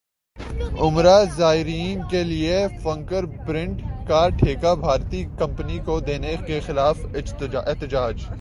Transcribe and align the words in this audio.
عمرہ 0.79 1.23
زائرین 1.35 2.01
کیلئے 2.09 2.65
فنگر 2.83 3.25
پرنٹ 3.47 3.81
کا 4.07 4.27
ٹھیکہ 4.37 4.73
بھارتی 4.75 5.23
کمپنی 5.39 5.79
کو 5.85 5.99
دینے 5.99 6.35
کیخلاف 6.47 6.99
احتجاج 7.15 8.25